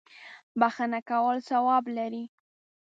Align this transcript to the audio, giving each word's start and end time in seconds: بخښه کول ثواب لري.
بخښه 0.59 0.99
کول 1.09 1.37
ثواب 1.49 1.83
لري. 1.97 2.23